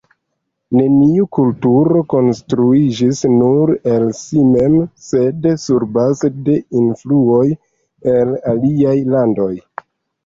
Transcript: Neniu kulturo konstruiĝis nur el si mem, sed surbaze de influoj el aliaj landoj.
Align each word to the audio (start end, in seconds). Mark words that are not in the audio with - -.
Neniu 0.77 1.25
kulturo 1.37 1.99
konstruiĝis 2.13 3.21
nur 3.35 3.73
el 3.97 4.07
si 4.21 4.47
mem, 4.55 4.79
sed 5.11 5.45
surbaze 5.67 6.33
de 6.49 6.57
influoj 6.83 7.47
el 8.15 8.37
aliaj 8.55 8.97
landoj. 9.17 9.53